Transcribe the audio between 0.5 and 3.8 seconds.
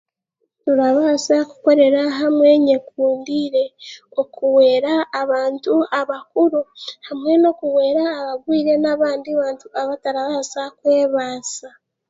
Turabaasa kukorera hamwe nyekundiire